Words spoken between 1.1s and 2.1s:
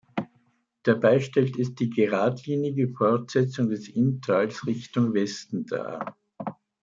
stellt es die